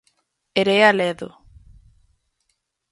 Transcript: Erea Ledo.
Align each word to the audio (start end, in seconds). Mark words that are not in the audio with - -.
Erea 0.59 0.91
Ledo. 0.93 1.29